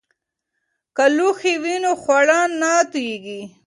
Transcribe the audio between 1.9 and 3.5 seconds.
خواړه نه توییږي.